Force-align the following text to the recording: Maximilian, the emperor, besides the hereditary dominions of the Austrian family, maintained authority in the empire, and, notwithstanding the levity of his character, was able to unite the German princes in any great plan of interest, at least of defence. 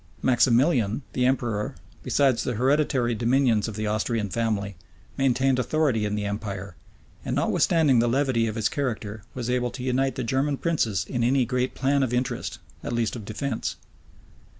Maximilian, 0.23 1.03
the 1.13 1.27
emperor, 1.27 1.75
besides 2.01 2.41
the 2.43 2.55
hereditary 2.55 3.13
dominions 3.13 3.67
of 3.67 3.75
the 3.75 3.85
Austrian 3.85 4.29
family, 4.31 4.75
maintained 5.15 5.59
authority 5.59 6.05
in 6.05 6.15
the 6.15 6.25
empire, 6.25 6.75
and, 7.23 7.35
notwithstanding 7.35 7.99
the 7.99 8.09
levity 8.09 8.47
of 8.47 8.55
his 8.55 8.67
character, 8.67 9.21
was 9.35 9.47
able 9.47 9.69
to 9.69 9.83
unite 9.83 10.15
the 10.15 10.23
German 10.23 10.57
princes 10.57 11.05
in 11.07 11.23
any 11.23 11.45
great 11.45 11.75
plan 11.75 12.01
of 12.01 12.15
interest, 12.15 12.57
at 12.83 12.93
least 12.93 13.15
of 13.15 13.25
defence. 13.25 13.75